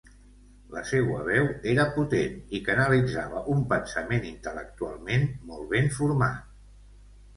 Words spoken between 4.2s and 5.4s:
intel·lectualment